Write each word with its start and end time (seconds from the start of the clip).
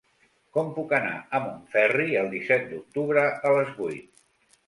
Com 0.55 0.69
puc 0.77 0.93
anar 0.99 1.17
a 1.39 1.41
Montferri 1.43 2.17
el 2.21 2.31
disset 2.33 2.67
d'octubre 2.71 3.29
a 3.51 3.51
les 3.59 3.73
vuit? 3.83 4.25